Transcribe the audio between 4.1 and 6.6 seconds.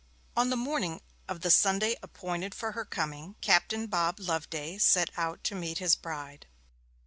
Loveday set out to meet his bride.